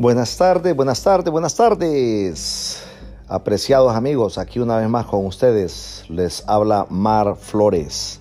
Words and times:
Buenas 0.00 0.38
tardes, 0.38 0.74
buenas 0.74 1.02
tardes, 1.02 1.30
buenas 1.30 1.54
tardes. 1.54 2.82
Apreciados 3.28 3.94
amigos, 3.94 4.38
aquí 4.38 4.58
una 4.58 4.78
vez 4.78 4.88
más 4.88 5.04
con 5.04 5.26
ustedes 5.26 6.06
les 6.08 6.42
habla 6.48 6.86
Mar 6.88 7.36
Flores. 7.36 8.18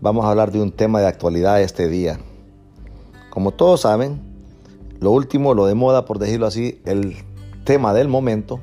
Vamos 0.00 0.24
a 0.24 0.30
hablar 0.30 0.52
de 0.52 0.62
un 0.62 0.72
tema 0.72 1.00
de 1.00 1.06
actualidad 1.06 1.60
este 1.60 1.88
día. 1.88 2.18
Como 3.28 3.50
todos 3.50 3.82
saben, 3.82 4.22
lo 4.98 5.10
último, 5.10 5.52
lo 5.52 5.66
de 5.66 5.74
moda, 5.74 6.06
por 6.06 6.18
decirlo 6.18 6.46
así, 6.46 6.80
el 6.86 7.14
tema 7.64 7.92
del 7.92 8.08
momento 8.08 8.60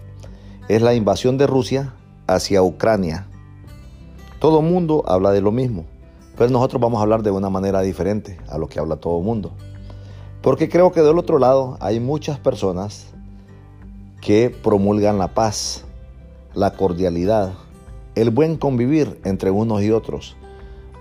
es 0.69 0.81
la 0.81 0.95
invasión 0.95 1.37
de 1.37 1.45
Rusia 1.45 1.93
hacia 2.25 2.63
Ucrania. 2.63 3.27
Todo 4.39 4.63
mundo 4.63 5.03
habla 5.05 5.29
de 5.29 5.41
lo 5.41 5.51
mismo, 5.51 5.85
pero 6.35 6.49
nosotros 6.49 6.81
vamos 6.81 6.97
a 6.97 7.03
hablar 7.03 7.21
de 7.21 7.29
una 7.29 7.51
manera 7.51 7.81
diferente 7.81 8.39
a 8.49 8.57
lo 8.57 8.67
que 8.69 8.79
habla 8.79 8.95
todo 8.95 9.19
el 9.19 9.23
mundo. 9.23 9.51
Porque 10.43 10.67
creo 10.67 10.91
que 10.91 11.01
del 11.01 11.17
otro 11.17 11.39
lado 11.39 11.77
hay 11.79 12.01
muchas 12.01 12.37
personas 12.37 13.05
que 14.21 14.49
promulgan 14.49 15.17
la 15.17 15.29
paz, 15.29 15.85
la 16.53 16.73
cordialidad, 16.73 17.53
el 18.15 18.29
buen 18.29 18.57
convivir 18.57 19.21
entre 19.23 19.51
unos 19.51 19.81
y 19.83 19.91
otros. 19.91 20.35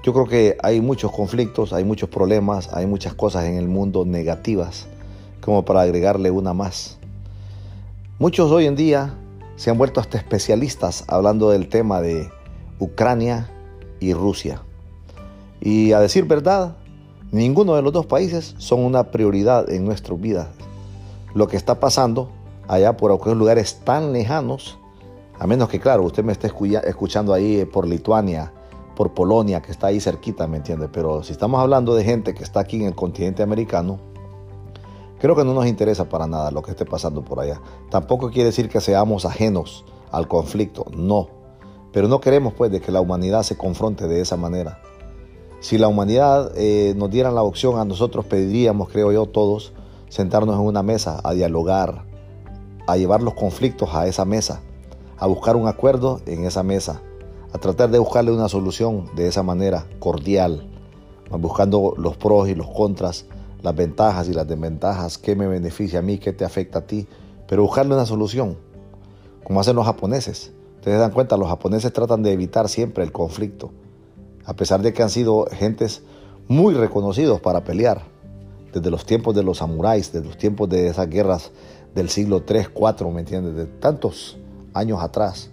Yo 0.05 0.13
creo 0.13 0.29
que 0.29 0.57
hay 0.63 0.81
muchos 0.81 1.11
conflictos, 1.11 1.73
hay 1.73 1.83
muchos 1.83 2.09
problemas, 2.09 2.73
hay 2.73 2.87
muchas 2.87 3.15
cosas 3.15 3.47
en 3.47 3.57
el 3.57 3.67
mundo 3.67 4.05
negativas 4.05 4.87
como 5.41 5.65
para 5.65 5.81
agregarle 5.81 6.31
una 6.31 6.55
más. 6.55 6.99
Muchos 8.21 8.49
hoy 8.53 8.67
en 8.67 8.77
día 8.77 9.19
se 9.57 9.71
han 9.71 9.79
vuelto 9.79 9.99
hasta 9.99 10.19
especialistas 10.19 11.03
hablando 11.09 11.51
del 11.51 11.69
tema 11.69 12.01
de 12.01 12.31
Ucrania 12.79 13.51
y 13.99 14.15
Rusia. 14.15 14.63
Y 15.61 15.91
a 15.91 15.99
decir 15.99 16.27
verdad, 16.27 16.77
Ninguno 17.33 17.77
de 17.77 17.81
los 17.81 17.95
dos 17.95 18.05
países 18.05 18.55
son 18.59 18.81
una 18.81 19.05
prioridad 19.05 19.71
en 19.71 19.87
nuestras 19.87 20.21
vidas. 20.21 20.49
Lo 21.33 21.49
que 21.49 21.57
está 21.57 21.81
pasando 21.81 22.29
allá 22.69 22.99
por 22.99 23.11
aquellos 23.11 23.39
lugares 23.39 23.81
tan 23.85 24.13
lejanos, 24.13 24.79
a 25.39 25.47
menos 25.47 25.71
que, 25.71 25.81
claro, 25.81 26.03
usted 26.03 26.23
me 26.23 26.33
esté 26.33 26.53
escuchando 26.85 27.33
ahí 27.33 27.65
por 27.65 27.89
Lituania, 27.89 28.53
por 28.95 29.15
Polonia, 29.15 29.63
que 29.63 29.73
está 29.73 29.87
ahí 29.87 29.99
cerquita, 29.99 30.47
¿me 30.47 30.59
entiende? 30.59 30.89
Pero 30.89 31.23
si 31.23 31.33
estamos 31.33 31.59
hablando 31.59 31.95
de 31.95 32.05
gente 32.05 32.35
que 32.35 32.45
está 32.45 32.61
aquí 32.61 32.77
en 32.77 32.89
el 32.89 32.95
continente 32.95 33.43
americano, 33.43 33.99
creo 35.19 35.35
que 35.35 35.43
no 35.43 35.55
nos 35.55 35.67
interesa 35.67 36.11
para 36.11 36.27
nada 36.27 36.51
lo 36.51 36.61
que 36.61 36.73
esté 36.73 36.85
pasando 36.85 37.25
por 37.25 37.41
allá. 37.41 37.63
Tampoco 37.89 38.29
quiere 38.29 38.49
decir 38.51 38.69
que 38.69 38.83
seamos 38.83 39.25
ajenos 39.25 39.87
al 40.11 40.29
conflicto, 40.29 40.85
no. 40.95 41.29
Pero 41.93 42.09
no 42.09 42.21
queremos 42.21 42.53
pues 42.53 42.71
de 42.71 42.83
que 42.83 42.93
la 42.93 43.01
humanidad 43.01 43.43
se 43.43 43.57
confronte 43.57 44.07
de 44.07 44.21
esa 44.21 44.37
manera. 44.37 44.83
Si 45.63 45.79
la 45.79 45.87
humanidad 45.87 46.51
eh, 46.57 46.93
nos 46.97 47.09
diera 47.09 47.31
la 47.31 47.45
opción, 47.45 47.79
a 47.79 47.85
nosotros 47.85 48.25
pediríamos, 48.25 48.89
creo 48.89 49.13
yo, 49.13 49.27
todos, 49.27 49.73
sentarnos 50.09 50.57
en 50.57 50.63
una 50.63 50.83
mesa 50.83 51.21
a 51.23 51.35
dialogar, 51.35 52.05
a 52.89 52.97
llevar 52.97 53.23
los 53.23 53.35
conflictos 53.35 53.95
a 53.95 54.09
esa 54.09 54.25
mesa, 54.25 54.61
a 55.17 55.29
buscar 55.29 55.55
un 55.55 55.69
acuerdo 55.69 56.21
en 56.27 56.47
esa 56.47 56.65
mesa, 56.65 57.01
a 57.53 57.59
tratar 57.59 57.93
de 57.93 58.01
buscarle 58.01 58.33
una 58.33 58.49
solución 58.49 59.09
de 59.15 59.29
esa 59.29 59.45
manera 59.45 59.87
cordial, 60.01 60.69
buscando 61.31 61.95
los 61.97 62.17
pros 62.17 62.49
y 62.49 62.57
los 62.57 62.67
contras, 62.67 63.27
las 63.63 63.77
ventajas 63.77 64.29
y 64.29 64.33
las 64.33 64.49
desventajas, 64.49 65.17
qué 65.17 65.37
me 65.37 65.47
beneficia 65.47 66.01
a 66.01 66.03
mí, 66.03 66.19
qué 66.19 66.33
te 66.33 66.45
afecta 66.45 66.81
a 66.81 66.87
ti, 66.89 67.07
pero 67.47 67.63
buscarle 67.63 67.95
una 67.95 68.07
solución, 68.07 68.57
como 69.45 69.61
hacen 69.61 69.77
los 69.77 69.87
japoneses. 69.87 70.51
Ustedes 70.79 70.99
dan 70.99 71.13
cuenta, 71.13 71.37
los 71.37 71.47
japoneses 71.47 71.93
tratan 71.93 72.25
de 72.25 72.33
evitar 72.33 72.69
siempre 72.69 73.05
el 73.05 73.13
conflicto 73.13 73.71
a 74.45 74.55
pesar 74.55 74.83
de 74.83 74.93
que 74.93 75.03
han 75.03 75.11
sido 75.11 75.47
gentes 75.53 76.03
muy 76.49 76.75
reconocidos 76.75 77.41
para 77.41 77.65
pelear, 77.65 78.03
desde 78.73 78.91
los 78.91 79.05
tiempos 79.05 79.35
de 79.35 79.43
los 79.43 79.59
samuráis, 79.59 80.13
desde 80.13 80.27
los 80.27 80.39
tiempos 80.39 80.69
de 80.69 80.89
esas 80.89 81.09
guerras 81.09 81.51
del 81.95 82.09
siglo 82.09 82.43
3, 82.43 82.71
4, 82.71 83.11
¿me 83.11 83.21
entiendes? 83.21 83.55
De 83.55 83.67
tantos 83.67 84.39
años 84.73 85.03
atrás. 85.03 85.51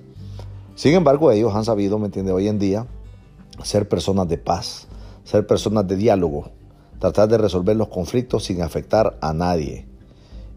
Sin 0.76 0.94
embargo, 0.94 1.32
ellos 1.32 1.54
han 1.54 1.66
sabido, 1.66 2.00
¿me 2.00 2.06
entiendes? 2.06 2.34
Hoy 2.34 2.48
en 2.48 2.60
día, 2.60 2.88
ser 3.64 3.90
personas 3.90 4.30
de 4.30 4.38
paz, 4.38 4.88
ser 5.26 5.46
personas 5.46 5.86
de 5.88 5.98
diálogo, 5.98 6.52
tratar 7.00 7.28
de 7.28 7.38
resolver 7.38 7.76
los 7.76 7.90
conflictos 7.90 8.46
sin 8.46 8.62
afectar 8.62 9.18
a 9.22 9.34
nadie. 9.34 9.86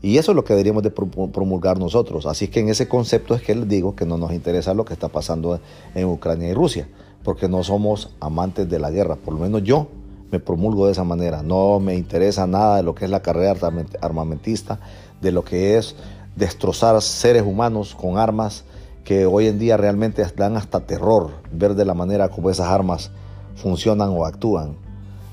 Y 0.00 0.18
eso 0.18 0.32
es 0.32 0.36
lo 0.36 0.44
que 0.44 0.52
deberíamos 0.52 0.82
de 0.82 0.90
promulgar 0.90 1.78
nosotros. 1.78 2.26
Así 2.26 2.48
que 2.48 2.60
en 2.60 2.68
ese 2.68 2.88
concepto 2.88 3.34
es 3.34 3.42
que 3.42 3.54
les 3.54 3.68
digo 3.68 3.94
que 3.94 4.04
no 4.04 4.18
nos 4.18 4.32
interesa 4.32 4.74
lo 4.74 4.84
que 4.84 4.94
está 4.94 5.08
pasando 5.08 5.60
en 5.94 6.06
Ucrania 6.06 6.48
y 6.48 6.54
Rusia 6.54 6.88
porque 7.24 7.48
no 7.48 7.62
somos 7.62 8.10
amantes 8.20 8.68
de 8.68 8.78
la 8.78 8.90
guerra. 8.90 9.16
Por 9.16 9.34
lo 9.34 9.40
menos 9.40 9.62
yo 9.62 9.88
me 10.30 10.40
promulgo 10.40 10.86
de 10.86 10.92
esa 10.92 11.04
manera. 11.04 11.42
No 11.42 11.78
me 11.78 11.94
interesa 11.94 12.46
nada 12.46 12.76
de 12.76 12.82
lo 12.82 12.94
que 12.94 13.04
es 13.04 13.10
la 13.10 13.20
carrera 13.20 13.54
armamentista, 14.00 14.80
de 15.20 15.32
lo 15.32 15.44
que 15.44 15.76
es 15.76 15.94
destrozar 16.36 17.00
seres 17.02 17.42
humanos 17.42 17.94
con 17.94 18.18
armas 18.18 18.64
que 19.04 19.26
hoy 19.26 19.46
en 19.46 19.58
día 19.58 19.76
realmente 19.76 20.24
dan 20.36 20.56
hasta 20.56 20.80
terror 20.80 21.30
ver 21.52 21.74
de 21.74 21.84
la 21.84 21.94
manera 21.94 22.28
como 22.28 22.50
esas 22.50 22.68
armas 22.68 23.10
funcionan 23.56 24.10
o 24.10 24.24
actúan. 24.24 24.76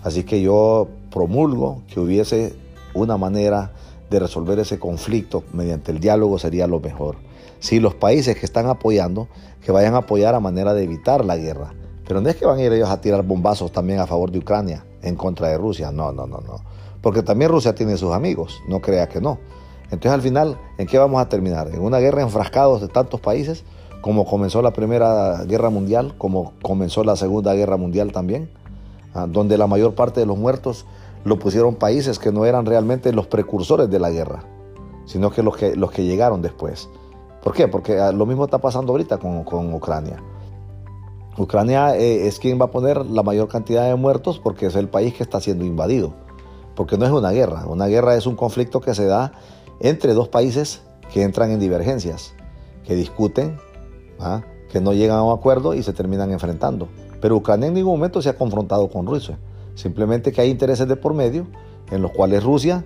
Así 0.04 0.24
que 0.24 0.42
yo 0.42 0.88
promulgo 1.12 1.82
que 1.88 2.00
hubiese 2.00 2.56
una 2.94 3.18
manera 3.18 3.72
de 4.09 4.20
resolver 4.20 4.59
ese 4.59 4.80
conflicto 4.80 5.44
mediante 5.53 5.92
el 5.92 6.00
diálogo 6.00 6.40
sería 6.40 6.68
lo 6.68 6.80
mejor. 6.80 7.18
Si 7.59 7.80
los 7.80 7.94
países 7.96 8.38
que 8.38 8.46
están 8.46 8.68
apoyando, 8.68 9.28
que 9.64 9.72
vayan 9.72 9.96
a 9.96 10.00
apoyar 10.00 10.36
a 10.36 10.40
manera 10.40 10.74
de 10.74 10.84
evitar 10.84 11.25
la 11.25 11.38
guerra. 11.38 11.74
Pero 12.08 12.22
no 12.22 12.30
es 12.30 12.36
que 12.36 12.46
van 12.46 12.58
a 12.58 12.62
ir 12.62 12.74
ellos 12.74 12.90
a 12.90 13.02
tirar 13.02 13.24
bombazos 13.24 13.72
también 13.72 14.00
a 14.00 14.08
favor 14.08 14.31
de 14.31 14.40
Ucrania 14.40 14.86
en 15.02 15.16
contra 15.16 15.50
de 15.50 15.58
Rusia. 15.58 15.92
No, 15.92 16.12
no, 16.12 16.25
no, 16.25 16.40
no. 16.40 16.62
Porque 17.02 17.22
también 17.22 17.52
Rusia 17.52 17.75
tiene 17.75 17.97
sus 17.97 18.14
amigos, 18.14 18.62
no 18.68 18.81
crea 18.81 19.08
que 19.08 19.22
no. 19.22 19.40
Entonces 19.86 20.12
al 20.12 20.22
final, 20.22 20.58
¿en 20.78 20.88
qué 20.88 20.97
vamos 20.97 21.22
a 21.22 21.30
terminar? 21.30 21.68
¿En 21.70 21.81
una 21.81 22.00
guerra 22.00 22.22
enfrascados 22.22 22.81
de 22.81 22.88
tantos 22.88 23.20
países? 23.20 23.64
Como 24.02 24.26
comenzó 24.26 24.62
la 24.62 24.72
Primera 24.72 25.44
Guerra 25.46 25.70
Mundial, 25.70 26.16
como 26.18 26.53
comenzó 26.62 27.03
la 27.03 27.16
Segunda 27.16 27.53
Guerra 27.53 27.78
Mundial 27.78 28.12
también, 28.12 28.50
ah, 29.14 29.28
donde 29.28 29.58
la 29.58 29.68
mayor 29.68 29.96
parte 29.96 30.20
de 30.20 30.26
los 30.26 30.38
muertos 30.38 30.86
lo 31.24 31.40
pusieron 31.40 31.75
países 31.75 32.19
que 32.19 32.31
no 32.31 32.46
eran 32.46 32.66
realmente 32.66 33.13
los 33.13 33.28
precursores 33.28 33.90
de 33.90 34.00
la 34.00 34.12
guerra, 34.12 34.44
sino 35.06 35.31
que 35.31 35.44
los 35.44 35.57
que, 35.57 35.75
los 35.75 35.91
que 35.91 36.06
llegaron 36.06 36.41
después. 36.41 36.90
¿Por 37.41 37.53
qué? 37.53 37.68
Porque 37.68 38.00
ah, 38.00 38.12
lo 38.12 38.25
mismo 38.25 38.46
está 38.46 38.59
pasando 38.59 38.91
ahorita 38.91 39.18
con, 39.18 39.74
Ucrania. 39.74 40.22
Ucrania 41.38 41.96
eh, 41.96 42.28
es 42.28 42.40
quien 42.40 42.59
va 42.59 42.66
a 42.66 42.72
poner 42.72 43.06
la 43.06 43.24
mayor 43.24 43.47
cantidad 43.47 43.85
de 43.88 43.96
muertos 43.96 44.40
porque 44.40 44.66
es 44.66 44.75
el 44.75 44.90
país 44.90 45.13
que 45.13 45.24
está 45.24 45.40
siendo 45.40 45.63
invadido. 45.63 46.13
Porque 46.75 46.97
no 46.97 47.06
es 47.06 47.12
una 47.12 47.31
guerra. 47.31 47.66
Una 47.66 47.88
guerra 47.88 48.16
es 48.16 48.25
un 48.25 48.35
conflicto 48.35 48.81
que 48.81 48.94
se 48.94 49.06
da 49.06 49.34
entre 49.79 50.13
dos 50.13 50.28
países 50.28 50.81
que 51.13 51.24
entran 51.24 51.52
en 51.52 51.59
divergencias, 51.59 52.34
que 52.85 52.96
discuten, 52.96 53.58
¿ah? 54.19 54.41
que 54.69 54.81
no 54.81 54.94
llegan 54.94 55.18
a 55.18 55.24
un 55.24 55.38
acuerdo 55.38 55.74
y 55.74 55.84
se 55.84 55.94
terminan 55.94 56.31
enfrentando. 56.31 56.88
Pero 57.22 57.38
Ucrania 57.38 57.68
en 57.68 57.74
ningún 57.74 57.94
momento 57.94 58.22
se 58.22 58.29
ha 58.29 58.38
confrontado 58.38 58.90
con 58.90 59.06
Rusia. 59.08 59.38
Simplemente 59.79 60.31
que 60.31 60.41
hay 60.41 60.50
intereses 60.50 60.88
de 60.88 60.95
por 60.95 61.13
medio 61.13 61.47
en 61.90 62.01
los 62.01 62.12
cuales 62.12 62.44
Rusia 62.44 62.84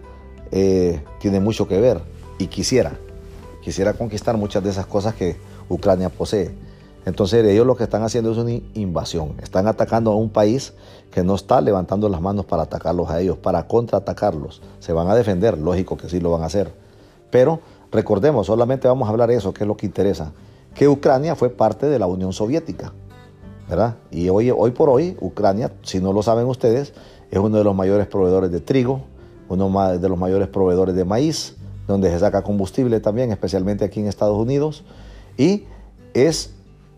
eh, 0.51 1.03
tiene 1.19 1.39
mucho 1.39 1.67
que 1.67 1.79
ver 1.79 2.01
y 2.37 2.47
quisiera 2.47 2.93
quisiera 3.63 3.93
conquistar 3.93 4.37
muchas 4.37 4.63
de 4.63 4.69
esas 4.69 4.85
cosas 4.85 5.15
que 5.15 5.37
Ucrania 5.69 6.09
posee. 6.09 6.53
Entonces 7.05 7.43
ellos 7.45 7.65
lo 7.65 7.75
que 7.75 7.83
están 7.83 8.03
haciendo 8.03 8.31
es 8.31 8.37
una 8.37 8.51
invasión. 8.73 9.35
Están 9.41 9.67
atacando 9.67 10.11
a 10.11 10.15
un 10.15 10.29
país 10.29 10.73
que 11.11 11.23
no 11.23 11.35
está 11.35 11.61
levantando 11.61 12.07
las 12.09 12.21
manos 12.21 12.45
para 12.45 12.63
atacarlos 12.63 13.09
a 13.09 13.19
ellos, 13.19 13.37
para 13.37 13.67
contraatacarlos. 13.67 14.61
Se 14.79 14.93
van 14.93 15.09
a 15.09 15.15
defender, 15.15 15.57
lógico 15.57 15.97
que 15.97 16.09
sí 16.09 16.19
lo 16.19 16.31
van 16.31 16.43
a 16.43 16.45
hacer. 16.45 16.73
Pero 17.29 17.61
recordemos, 17.91 18.47
solamente 18.47 18.87
vamos 18.87 19.07
a 19.07 19.11
hablar 19.11 19.29
de 19.29 19.35
eso, 19.35 19.53
que 19.53 19.63
es 19.63 19.67
lo 19.67 19.75
que 19.75 19.85
interesa, 19.85 20.31
que 20.75 20.87
Ucrania 20.87 21.35
fue 21.35 21.49
parte 21.49 21.87
de 21.87 21.99
la 21.99 22.07
Unión 22.07 22.33
Soviética. 22.33 22.93
Y 24.12 24.29
hoy, 24.29 24.51
hoy 24.51 24.72
por 24.72 24.90
hoy, 24.90 25.18
Ucrania, 25.19 25.72
si 25.81 26.00
no 26.00 26.13
lo 26.13 26.22
saben 26.22 26.46
ustedes, 26.46 26.94
es 27.32 27.40
uno 27.40 27.58
de 27.58 27.64
los 27.64 27.76
mayores 27.76 28.08
proveedores 28.08 28.52
de 28.52 28.61
trigo, 28.61 29.02
uno 29.49 29.97
de 29.97 30.09
los 30.09 30.17
mayores 30.17 30.47
proveedores 30.47 30.96
de 30.96 31.05
maíz, 31.05 31.55
donde 31.87 32.09
se 32.11 32.20
saca 32.20 32.43
combustible 32.43 32.99
también, 32.99 33.32
especialmente 33.32 33.84
aquí 33.85 33.99
en 33.99 34.08
Estados 34.08 34.37
Unidos, 34.37 34.84
y 35.37 35.64
es 36.14 36.53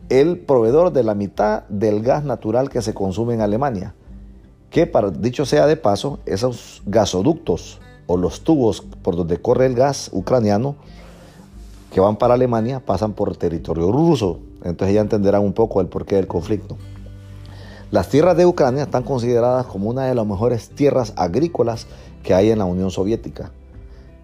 el 0.10 0.39
proveedor 0.39 0.92
de 0.92 1.04
la 1.04 1.16
mitad 1.16 1.63
del 1.69 2.01
gas 2.01 2.24
natural 2.24 2.69
que 2.69 2.81
se 2.81 2.94
consume 2.94 3.34
en 3.34 3.42
Alemania. 3.42 3.95
Que, 4.69 4.86
para, 4.86 5.10
dicho 5.10 5.45
sea 5.45 5.68
de 5.68 5.78
paso, 5.78 6.19
esos 6.25 6.84
gasoductos 6.86 7.80
o 8.07 8.18
los 8.18 8.42
tubos 8.42 8.81
por 8.81 9.16
donde 9.16 9.42
corre 9.42 9.66
el 9.66 9.75
gas 9.75 10.10
ucraniano 10.13 10.75
que 11.92 12.01
van 12.01 12.18
para 12.18 12.34
Alemania 12.34 12.81
pasan 12.81 13.13
por 13.13 13.38
territorio 13.38 13.89
ruso. 13.89 14.39
Entonces 14.65 14.95
ya 14.95 15.01
entenderán 15.01 15.44
un 15.44 15.53
poco 15.53 15.79
el 15.79 15.88
porqué 15.88 16.15
del 16.15 16.27
conflicto. 16.27 16.75
Las 17.91 18.09
tierras 18.09 18.35
de 18.35 18.47
Ucrania 18.47 18.83
están 18.83 19.03
consideradas 19.03 19.67
como 19.67 19.89
una 19.89 20.06
de 20.06 20.15
las 20.15 20.25
mejores 20.25 20.69
tierras 20.69 21.13
agrícolas 21.15 21.85
que 22.23 22.33
hay 22.33 22.50
en 22.50 22.57
la 22.57 22.65
Unión 22.65 22.89
Soviética. 22.89 23.51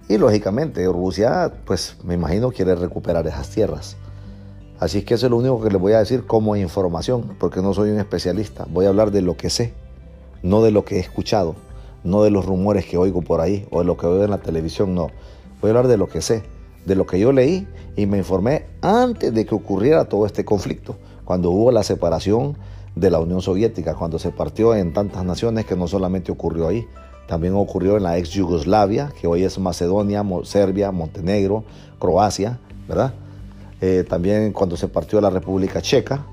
Y 0.10 0.18
lógicamente 0.18 0.86
Rusia, 0.88 1.54
pues 1.66 1.96
me 2.04 2.16
imagino, 2.16 2.52
quiere 2.52 2.76
recuperar 2.76 3.26
esas 3.28 3.52
tierras. 3.52 3.96
Así 4.80 5.04
que 5.04 5.14
eso 5.14 5.28
es 5.28 5.30
lo 5.30 5.38
único 5.38 5.62
que 5.62 5.70
les 5.70 5.80
voy 5.80 5.94
a 5.94 6.00
decir 6.00 6.26
como 6.26 6.56
información, 6.56 7.36
porque 7.40 7.62
no 7.62 7.76
soy 7.76 7.92
un 7.92 8.00
especialista. 8.00 8.66
Voy 8.68 8.88
a 8.88 8.90
hablar 8.90 9.12
de 9.12 9.22
lo 9.22 9.38
que 9.38 9.52
sé, 9.52 9.76
no 10.42 10.64
de 10.64 10.72
lo 10.72 10.84
que 10.84 10.96
he 10.98 11.00
escuchado, 11.00 11.56
no 12.04 12.24
de 12.24 12.32
los 12.32 12.48
rumores 12.48 12.88
que 12.88 12.98
oigo 12.98 13.22
por 13.22 13.42
ahí 13.42 13.68
o 13.70 13.80
de 13.80 13.86
lo 13.86 13.96
que 13.96 14.08
veo 14.08 14.24
en 14.24 14.32
la 14.32 14.40
televisión, 14.40 14.96
no. 14.96 15.12
Voy 15.62 15.70
a 15.70 15.72
hablar 15.72 15.88
de 15.88 15.98
lo 15.98 16.10
que 16.10 16.22
sé, 16.22 16.42
de 16.86 16.96
lo 16.96 17.06
que 17.06 17.20
yo 17.20 17.32
leí 17.32 17.68
y 17.96 18.06
me 18.06 18.18
informé 18.18 18.66
antes 18.82 19.34
de 19.34 19.46
que 19.46 19.56
ocurriera 19.56 20.06
todo 20.06 20.26
este 20.26 20.46
conflicto, 20.46 20.98
cuando 21.26 21.52
hubo 21.52 21.72
la 21.72 21.84
separación 21.84 22.58
de 22.96 23.10
la 23.10 23.20
Unión 23.20 23.42
Soviética, 23.42 23.96
cuando 23.96 24.20
se 24.20 24.32
partió 24.32 24.76
en 24.76 24.94
tantas 24.94 25.24
naciones 25.24 25.66
que 25.66 25.76
no 25.76 25.88
solamente 25.88 26.32
ocurrió 26.32 26.68
ahí, 26.68 26.86
también 27.28 27.54
ocurrió 27.56 27.98
en 27.98 28.04
la 28.04 28.18
ex 28.18 28.32
Yugoslavia, 28.32 29.14
que 29.20 29.28
hoy 29.28 29.44
es 29.44 29.58
Macedonia, 29.58 30.24
Serbia, 30.44 30.92
Montenegro, 30.92 31.64
Croacia, 32.00 32.60
¿verdad? 32.88 33.14
Eh, 33.80 34.04
también 34.08 34.52
cuando 34.52 34.76
se 34.76 34.88
partió 34.88 35.22
la 35.22 35.30
República 35.30 35.82
Checa, 35.82 36.26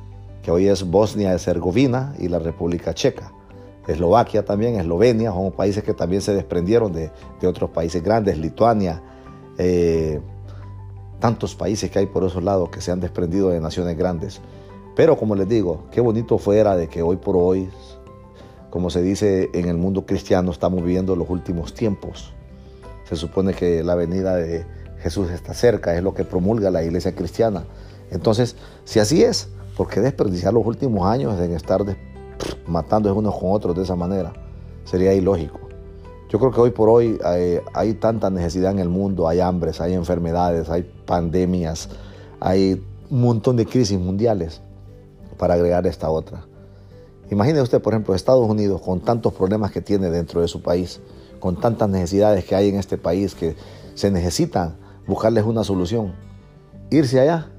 que 0.43 0.51
hoy 0.51 0.67
es 0.67 0.83
Bosnia 0.83 1.31
y 1.31 1.35
Herzegovina 1.35 2.15
y 2.19 2.29
la 2.29 2.39
República 2.39 2.95
Checa. 2.95 3.33
Eslovaquia 3.87 4.45
también, 4.45 4.79
Eslovenia, 4.79 5.33
son 5.33 5.53
países 5.53 5.83
que 5.83 5.95
también 5.95 6.21
se 6.21 6.35
desprendieron 6.35 6.93
de, 6.93 7.11
otros 7.47 7.71
países 7.71 8.03
grandes, 8.03 8.37
Lituania, 8.37 9.03
eh, 9.57 10.21
tantos 11.21 11.55
países 11.55 11.91
que 11.91 11.99
hay 11.99 12.07
por 12.07 12.25
esos 12.25 12.43
lados 12.43 12.71
que 12.71 12.81
se 12.81 12.91
han 12.91 13.01
desprendido 13.01 13.51
de 13.51 13.61
naciones 13.61 13.97
grandes. 13.97 14.41
Pero 14.95 15.17
como 15.17 15.35
les 15.35 15.49
digo, 15.49 15.85
qué 15.91 16.01
bonito 16.01 16.39
fuera 16.39 16.77
de 16.77 16.89
que 16.89 17.03
hoy 17.03 17.17
por 17.17 17.37
hoy, 17.37 17.69
como 18.71 18.91
se 18.91 19.03
dice 19.03 19.51
en 19.55 19.69
el 19.69 19.77
mundo 19.77 20.07
cristiano, 20.07 20.51
estamos 20.51 20.83
viviendo 20.83 21.17
los 21.17 21.29
últimos 21.31 21.75
tiempos. 21.75 22.33
Se 23.09 23.17
supone 23.17 23.55
que 23.55 23.83
la 23.83 23.95
venida 23.95 24.37
de 24.37 24.67
Jesús 25.01 25.31
está 25.31 25.55
cerca, 25.55 25.97
es 25.97 26.03
lo 26.03 26.15
que 26.15 26.25
promulga 26.25 26.71
la 26.71 26.83
iglesia 26.83 27.15
cristiana. 27.15 27.65
Entonces, 28.11 28.57
si 28.85 29.01
así 29.01 29.23
es, 29.23 29.49
¿por 29.77 29.89
qué 29.89 30.01
desperdiciar 30.01 30.53
los 30.53 30.67
últimos 30.67 31.07
años 31.07 31.41
en 31.41 31.55
estar 31.55 31.85
matando 32.67 33.15
unos 33.15 33.39
con 33.39 33.53
otros 33.53 33.77
de 33.77 33.83
esa 33.83 33.97
manera? 33.97 34.33
Sería 34.85 35.15
ilógico. 35.15 35.68
Yo 36.29 36.39
creo 36.39 36.51
que 36.51 36.61
hoy 36.61 36.71
por 36.71 36.91
hoy 36.91 37.19
hay, 37.25 37.59
hay, 37.73 37.95
tanta 37.95 38.29
necesidad 38.29 38.71
en 38.73 38.79
el 38.79 38.91
mundo, 38.91 39.29
hay 39.29 39.41
hambres, 39.41 39.81
hay 39.81 39.95
enfermedades, 39.95 40.69
hay 40.69 40.83
pandemias, 41.07 41.89
hay 42.39 42.85
un 43.11 43.21
montón 43.23 43.57
de 43.57 43.65
crisis 43.65 43.99
mundiales 43.99 44.61
para 45.39 45.55
agregar 45.55 45.87
esta 45.87 46.11
otra. 46.11 46.45
Imagine 47.31 47.63
usted, 47.63 47.81
por 47.81 47.95
ejemplo, 47.95 48.15
Estados 48.15 48.49
Unidos 48.49 48.81
con 48.83 49.01
tantos 49.01 49.33
problemas 49.33 49.71
que 49.71 49.81
tiene 49.81 50.11
dentro 50.11 50.43
de 50.43 50.49
su 50.49 50.63
país, 50.63 51.01
con 51.41 51.61
tantas 51.61 51.89
necesidades 51.89 52.45
que 52.45 52.55
hay 52.55 52.69
en 52.69 52.77
este 52.77 52.99
país 52.99 53.35
que 53.35 53.57
se 53.95 54.11
necesitan 54.11 54.77
buscarles 55.07 55.45
una 55.45 55.65
solución. 55.65 56.15
Irse 56.91 57.21
allá 57.21 57.51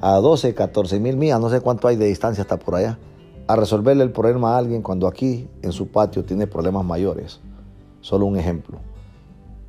a 0.00 0.16
12, 0.16 0.54
14 0.54 1.00
mil 1.00 1.16
millas, 1.16 1.40
no 1.40 1.50
sé 1.50 1.60
cuánto 1.60 1.88
hay 1.88 1.96
de 1.96 2.06
distancia 2.06 2.42
hasta 2.42 2.58
por 2.58 2.76
allá, 2.76 2.98
a 3.46 3.56
resolverle 3.56 4.04
el 4.04 4.10
problema 4.10 4.54
a 4.54 4.58
alguien 4.58 4.82
cuando 4.82 5.06
aquí 5.06 5.48
en 5.62 5.72
su 5.72 5.88
patio 5.88 6.24
tiene 6.24 6.46
problemas 6.46 6.84
mayores. 6.84 7.40
Solo 8.00 8.26
un 8.26 8.36
ejemplo. 8.36 8.78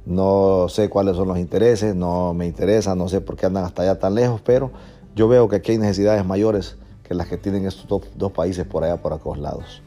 No 0.06 0.68
sé 0.70 0.90
cuáles 0.90 1.18
son 1.18 1.28
los 1.28 1.38
intereses, 1.38 1.96
no 1.96 2.34
me 2.34 2.48
interesa, 2.48 2.96
no 2.96 3.10
sé 3.10 3.20
por 3.20 3.36
qué 3.36 3.46
andan 3.46 3.66
hasta 3.66 3.82
allá 3.82 4.00
tan 4.00 4.16
lejos, 4.16 4.42
pero 4.42 4.72
yo 5.16 5.28
veo 5.28 5.50
que 5.50 5.58
aquí 5.58 5.74
hay 5.74 5.78
necesidades 5.80 6.26
mayores 6.26 6.78
que 7.04 7.14
las 7.14 7.28
que 7.28 7.38
tienen 7.38 7.66
estos 7.66 7.88
dos, 8.16 8.32
países 8.32 8.66
por 8.66 8.84
allá, 8.84 9.02
por 9.02 9.14
aquellos 9.14 9.40
lados. 9.40 9.82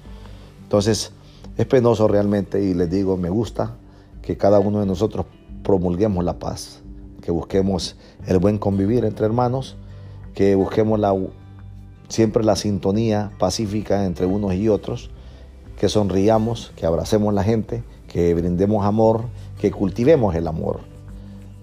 Entonces, 0.63 1.13
es 1.57 1.67
penoso 1.67 2.09
realmente 2.09 2.63
y 2.63 2.75
les 2.75 2.91
digo, 2.91 3.17
me 3.17 3.31
gusta 3.31 3.77
que 4.23 4.37
cada 4.37 4.59
uno 4.59 4.81
de 4.81 4.87
nosotros 4.87 5.27
promulguemos 5.63 6.25
la 6.25 6.39
paz, 6.39 6.81
que 7.23 7.31
busquemos 7.31 7.97
el 8.27 8.39
buen 8.39 8.59
convivir 8.59 9.05
entre 9.05 9.27
hermanos, 9.27 9.77
que 10.35 10.55
busquemos 10.55 11.01
siempre 12.09 12.45
la 12.45 12.57
sintonía 12.57 13.31
pacífica 13.39 14.05
entre 14.05 14.27
unos 14.27 14.55
y 14.55 14.69
otros, 14.69 15.11
que 15.79 15.89
sonriamos, 15.89 16.73
que 16.77 16.87
abracemos 16.87 17.33
la 17.33 17.45
gente, 17.45 17.83
que 18.11 18.35
brindemos 18.35 18.85
amor, 18.85 19.23
que 19.61 19.71
cultivemos 19.71 20.35
el 20.35 20.49
amor. 20.49 20.81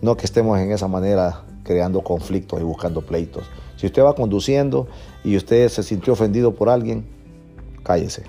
No 0.01 0.15
que 0.15 0.25
estemos 0.25 0.57
en 0.59 0.71
esa 0.71 0.87
manera 0.87 1.43
creando 1.63 2.01
conflictos 2.01 2.61
y 2.61 2.63
buscando 2.63 3.01
pleitos. 3.01 3.43
Si 3.75 3.85
usted 3.85 4.01
va 4.01 4.15
conduciendo 4.15 4.87
y 5.25 5.35
usted 5.35 5.67
se 5.67 5.83
sintió 5.83 6.13
ofendido 6.13 6.55
por 6.55 6.69
alguien, 6.69 7.05
cállese. 7.83 8.23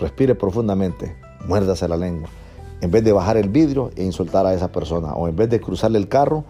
Respire 0.00 0.34
profundamente, 0.34 1.16
muérdase 1.46 1.86
la 1.86 1.96
lengua. 1.96 2.28
En 2.80 2.90
vez 2.90 3.04
de 3.04 3.12
bajar 3.12 3.36
el 3.36 3.48
vidrio 3.48 3.92
e 3.96 4.02
insultar 4.02 4.44
a 4.44 4.52
esa 4.52 4.72
persona, 4.72 5.14
o 5.14 5.28
en 5.28 5.36
vez 5.36 5.48
de 5.48 5.60
cruzarle 5.60 5.98
el 5.98 6.08
carro 6.08 6.44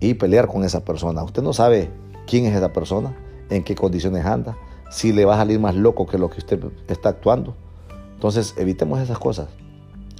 y 0.00 0.14
pelear 0.14 0.48
con 0.48 0.64
esa 0.64 0.82
persona. 0.82 1.22
Usted 1.22 1.42
no 1.42 1.52
sabe 1.52 1.90
quién 2.26 2.46
es 2.46 2.56
esa 2.56 2.72
persona, 2.72 3.14
en 3.50 3.62
qué 3.62 3.74
condiciones 3.74 4.24
anda, 4.24 4.56
si 4.90 5.12
le 5.12 5.26
va 5.26 5.34
a 5.34 5.38
salir 5.38 5.60
más 5.60 5.74
loco 5.74 6.06
que 6.06 6.16
lo 6.16 6.30
que 6.30 6.38
usted 6.38 6.58
está 6.88 7.10
actuando. 7.10 7.54
Entonces, 8.14 8.54
evitemos 8.56 8.98
esas 9.00 9.18
cosas. 9.18 9.48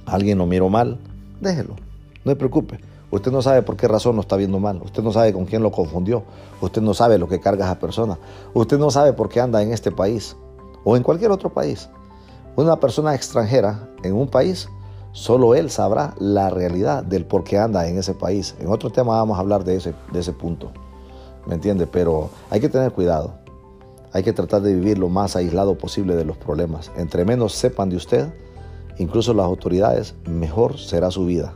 Alguien 0.05 0.37
lo 0.37 0.45
miró 0.45 0.69
mal, 0.69 0.99
déjelo, 1.41 1.75
no 2.23 2.31
se 2.31 2.35
preocupe. 2.35 2.79
Usted 3.11 3.31
no 3.31 3.41
sabe 3.41 3.61
por 3.61 3.77
qué 3.77 3.87
razón 3.87 4.15
lo 4.15 4.21
está 4.21 4.35
viendo 4.35 4.59
mal. 4.59 4.81
Usted 4.83 5.03
no 5.03 5.11
sabe 5.11 5.31
con 5.31 5.45
quién 5.45 5.63
lo 5.63 5.71
confundió. 5.71 6.23
Usted 6.59 6.81
no 6.81 6.93
sabe 6.93 7.17
lo 7.17 7.27
que 7.27 7.39
carga 7.39 7.65
esa 7.65 7.79
persona. 7.79 8.17
Usted 8.53 8.77
no 8.77 8.91
sabe 8.91 9.13
por 9.13 9.29
qué 9.29 9.39
anda 9.39 9.61
en 9.61 9.71
este 9.71 9.91
país 9.91 10.35
o 10.83 10.97
en 10.97 11.03
cualquier 11.03 11.31
otro 11.31 11.49
país. 11.49 11.89
Una 12.55 12.79
persona 12.79 13.13
extranjera 13.15 13.89
en 14.03 14.15
un 14.15 14.27
país, 14.27 14.67
solo 15.11 15.55
él 15.55 15.69
sabrá 15.69 16.13
la 16.19 16.49
realidad 16.49 17.03
del 17.03 17.25
por 17.25 17.43
qué 17.43 17.57
anda 17.57 17.87
en 17.87 17.97
ese 17.97 18.13
país. 18.13 18.55
En 18.59 18.69
otro 18.69 18.89
tema 18.89 19.13
vamos 19.13 19.37
a 19.37 19.41
hablar 19.41 19.63
de 19.63 19.75
ese, 19.77 19.93
de 20.11 20.19
ese 20.19 20.33
punto. 20.33 20.71
¿Me 21.45 21.55
entiende? 21.55 21.87
Pero 21.87 22.29
hay 22.49 22.59
que 22.59 22.69
tener 22.69 22.91
cuidado. 22.91 23.35
Hay 24.13 24.23
que 24.23 24.33
tratar 24.33 24.61
de 24.61 24.73
vivir 24.73 24.97
lo 24.97 25.09
más 25.09 25.35
aislado 25.35 25.77
posible 25.77 26.15
de 26.15 26.25
los 26.25 26.37
problemas. 26.37 26.91
Entre 26.97 27.23
menos 27.23 27.53
sepan 27.53 27.89
de 27.89 27.97
usted, 27.97 28.27
incluso 28.97 29.33
las 29.33 29.45
autoridades, 29.45 30.15
mejor 30.25 30.77
será 30.77 31.11
su 31.11 31.25
vida 31.25 31.55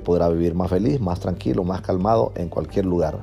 podrá 0.00 0.28
vivir 0.28 0.54
más 0.54 0.70
feliz, 0.70 1.00
más 1.00 1.20
tranquilo, 1.20 1.64
más 1.64 1.80
calmado 1.80 2.32
en 2.36 2.48
cualquier 2.48 2.86
lugar. 2.86 3.18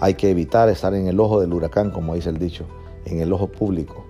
Hay 0.00 0.14
que 0.14 0.30
evitar 0.30 0.68
estar 0.68 0.94
en 0.94 1.06
el 1.06 1.20
ojo 1.20 1.40
del 1.40 1.52
huracán, 1.52 1.90
como 1.90 2.14
dice 2.14 2.30
el 2.30 2.38
dicho, 2.38 2.64
en 3.04 3.20
el 3.20 3.32
ojo 3.32 3.48
público, 3.48 4.04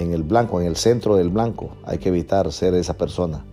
en 0.00 0.12
el 0.12 0.22
blanco, 0.22 0.60
en 0.60 0.66
el 0.66 0.76
centro 0.76 1.16
del 1.16 1.28
blanco. 1.28 1.70
Hay 1.84 1.98
que 1.98 2.08
evitar 2.08 2.50
ser 2.52 2.74
esa 2.74 2.94
persona. 2.94 3.44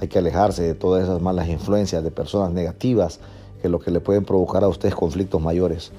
Hay 0.00 0.08
que 0.08 0.18
alejarse 0.18 0.62
de 0.62 0.74
todas 0.74 1.04
esas 1.04 1.20
malas 1.20 1.48
influencias, 1.48 2.04
de 2.04 2.10
personas 2.10 2.52
negativas 2.52 3.18
que 3.60 3.68
lo 3.68 3.80
que 3.80 3.90
le 3.90 4.00
pueden 4.00 4.24
provocar 4.24 4.62
a 4.62 4.68
usted 4.68 4.88
es 4.88 4.94
conflictos 4.94 5.42
mayores. 5.42 5.90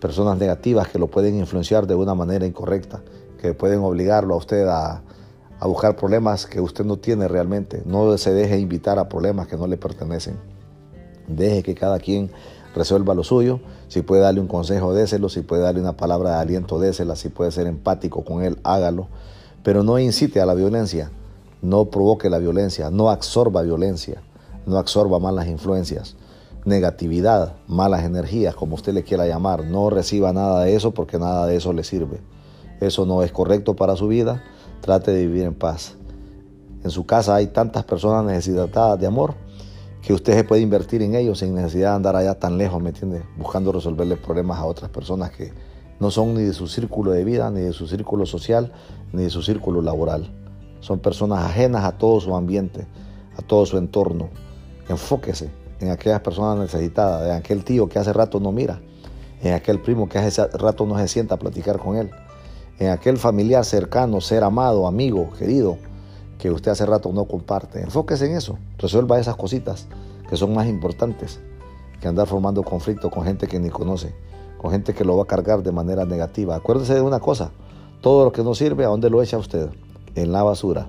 Personas 0.00 0.38
negativas 0.38 0.88
que 0.88 0.98
lo 0.98 1.06
pueden 1.06 1.38
influenciar 1.38 1.86
de 1.86 1.94
una 1.94 2.14
manera 2.14 2.46
incorrecta, 2.46 3.00
que 3.40 3.54
pueden 3.54 3.80
obligarlo 3.80 4.34
a 4.34 4.36
usted 4.36 4.68
a, 4.68 5.02
a 5.60 5.66
buscar 5.66 5.96
problemas 5.96 6.46
que 6.46 6.60
usted 6.60 6.84
no 6.84 6.98
tiene 6.98 7.26
realmente. 7.26 7.82
No 7.84 8.16
se 8.16 8.32
deje 8.32 8.58
invitar 8.58 8.98
a 8.98 9.08
problemas 9.08 9.48
que 9.48 9.56
no 9.56 9.66
le 9.66 9.76
pertenecen. 9.76 10.36
Deje 11.26 11.62
que 11.62 11.74
cada 11.74 11.98
quien 11.98 12.30
resuelva 12.74 13.14
lo 13.14 13.24
suyo. 13.24 13.60
Si 13.88 14.02
puede 14.02 14.22
darle 14.22 14.40
un 14.40 14.46
consejo, 14.46 14.94
déselo. 14.94 15.28
Si 15.28 15.40
puede 15.40 15.62
darle 15.62 15.80
una 15.80 15.96
palabra 15.96 16.30
de 16.30 16.36
aliento, 16.36 16.78
désela. 16.78 17.16
Si 17.16 17.28
puede 17.28 17.50
ser 17.50 17.66
empático 17.66 18.24
con 18.24 18.42
él, 18.42 18.58
hágalo. 18.62 19.08
Pero 19.64 19.82
no 19.82 19.98
incite 19.98 20.40
a 20.40 20.46
la 20.46 20.54
violencia. 20.54 21.10
No 21.60 21.86
provoque 21.86 22.30
la 22.30 22.38
violencia. 22.38 22.90
No 22.90 23.10
absorba 23.10 23.62
violencia. 23.62 24.22
No 24.64 24.78
absorba 24.78 25.18
malas 25.18 25.48
influencias. 25.48 26.14
Negatividad, 26.64 27.54
malas 27.66 28.04
energías, 28.04 28.54
como 28.54 28.76
usted 28.76 28.92
le 28.92 29.02
quiera 29.02 29.26
llamar. 29.26 29.64
No 29.64 29.90
reciba 29.90 30.32
nada 30.32 30.62
de 30.62 30.76
eso 30.76 30.92
porque 30.92 31.18
nada 31.18 31.46
de 31.46 31.56
eso 31.56 31.72
le 31.72 31.82
sirve. 31.82 32.20
Eso 32.80 33.06
no 33.06 33.24
es 33.24 33.32
correcto 33.32 33.74
para 33.74 33.96
su 33.96 34.06
vida 34.06 34.44
trate 34.80 35.12
de 35.12 35.26
vivir 35.26 35.44
en 35.44 35.54
paz. 35.54 35.96
En 36.84 36.90
su 36.90 37.04
casa 37.06 37.34
hay 37.34 37.48
tantas 37.48 37.84
personas 37.84 38.24
necesitadas 38.24 38.98
de 39.00 39.06
amor 39.06 39.34
que 40.02 40.12
usted 40.14 40.34
se 40.34 40.44
puede 40.44 40.62
invertir 40.62 41.02
en 41.02 41.14
ellos 41.14 41.40
sin 41.40 41.54
necesidad 41.54 41.90
de 41.90 41.96
andar 41.96 42.16
allá 42.16 42.38
tan 42.38 42.56
lejos, 42.56 42.80
¿me 42.80 42.90
entiende? 42.90 43.22
Buscando 43.36 43.72
resolverle 43.72 44.16
problemas 44.16 44.58
a 44.58 44.64
otras 44.64 44.90
personas 44.90 45.30
que 45.30 45.52
no 46.00 46.10
son 46.10 46.34
ni 46.34 46.42
de 46.42 46.52
su 46.52 46.68
círculo 46.68 47.10
de 47.10 47.24
vida, 47.24 47.50
ni 47.50 47.60
de 47.60 47.72
su 47.72 47.88
círculo 47.88 48.24
social, 48.24 48.72
ni 49.12 49.24
de 49.24 49.30
su 49.30 49.42
círculo 49.42 49.82
laboral. 49.82 50.32
Son 50.80 51.00
personas 51.00 51.44
ajenas 51.44 51.84
a 51.84 51.98
todo 51.98 52.20
su 52.20 52.36
ambiente, 52.36 52.86
a 53.36 53.42
todo 53.42 53.66
su 53.66 53.76
entorno. 53.76 54.28
Enfóquese 54.88 55.50
en 55.80 55.90
aquellas 55.90 56.20
personas 56.20 56.58
necesitadas, 56.58 57.26
en 57.26 57.32
aquel 57.32 57.64
tío 57.64 57.88
que 57.88 57.98
hace 57.98 58.12
rato 58.12 58.38
no 58.38 58.52
mira, 58.52 58.80
en 59.42 59.54
aquel 59.54 59.80
primo 59.80 60.08
que 60.08 60.18
hace 60.18 60.46
rato 60.46 60.86
no 60.86 60.96
se 60.98 61.08
sienta 61.08 61.34
a 61.34 61.38
platicar 61.38 61.78
con 61.78 61.96
él 61.96 62.10
en 62.78 62.90
aquel 62.90 63.16
familiar 63.18 63.64
cercano, 63.64 64.20
ser 64.20 64.44
amado, 64.44 64.86
amigo, 64.86 65.30
querido, 65.38 65.78
que 66.38 66.50
usted 66.50 66.70
hace 66.70 66.86
rato 66.86 67.12
no 67.12 67.24
comparte. 67.24 67.80
Enfóquese 67.80 68.26
en 68.26 68.36
eso, 68.36 68.58
resuelva 68.78 69.18
esas 69.18 69.36
cositas 69.36 69.86
que 70.28 70.36
son 70.36 70.54
más 70.54 70.66
importantes 70.66 71.40
que 72.00 72.06
andar 72.06 72.26
formando 72.26 72.62
conflicto 72.62 73.10
con 73.10 73.24
gente 73.24 73.48
que 73.48 73.58
ni 73.58 73.70
conoce, 73.70 74.14
con 74.58 74.70
gente 74.70 74.94
que 74.94 75.04
lo 75.04 75.16
va 75.16 75.24
a 75.24 75.26
cargar 75.26 75.62
de 75.62 75.72
manera 75.72 76.04
negativa. 76.04 76.54
Acuérdese 76.54 76.94
de 76.94 77.00
una 77.00 77.18
cosa, 77.18 77.50
todo 78.00 78.24
lo 78.24 78.32
que 78.32 78.44
no 78.44 78.54
sirve, 78.54 78.84
¿a 78.84 78.88
dónde 78.88 79.10
lo 79.10 79.20
echa 79.22 79.38
usted? 79.38 79.70
En 80.14 80.30
la 80.30 80.42
basura. 80.44 80.88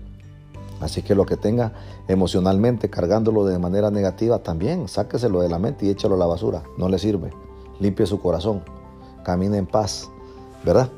Así 0.79 1.01
que 1.01 1.15
lo 1.15 1.25
que 1.25 1.35
tenga 1.35 1.73
emocionalmente 2.07 2.89
cargándolo 2.89 3.45
de 3.45 3.59
manera 3.59 3.91
negativa, 3.91 4.39
también 4.39 4.87
sáqueselo 4.87 5.41
de 5.41 5.49
la 5.49 5.59
mente 5.59 5.85
y 5.85 5.89
échalo 5.89 6.15
a 6.15 6.19
la 6.19 6.25
basura. 6.25 6.63
No 6.77 6.87
le 6.87 6.99
sirve. 6.99 7.31
Limpie 7.79 8.05
su 8.05 8.21
corazón. 8.21 8.63
Camine 9.23 9.57
en 9.57 9.65
paz. 9.65 10.09
¿Verdad? 10.63 10.89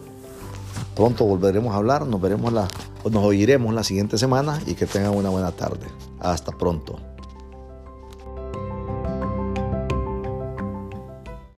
Pronto 0.95 1.25
volveremos 1.25 1.73
a 1.73 1.77
hablar, 1.77 2.05
nos 2.05 2.21
veremos 2.21 2.51
la, 2.53 2.67
nos 3.09 3.23
oiremos 3.23 3.73
la 3.73 3.83
siguiente 3.83 4.17
semana 4.17 4.59
y 4.67 4.75
que 4.75 4.85
tengan 4.85 5.15
una 5.15 5.29
buena 5.29 5.51
tarde. 5.51 5.87
Hasta 6.19 6.51
pronto. 6.51 6.99